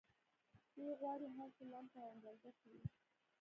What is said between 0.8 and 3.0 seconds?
غواړي هرڅه لمس او اندازه کړي